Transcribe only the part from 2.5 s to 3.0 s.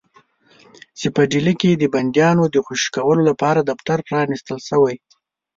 خوشي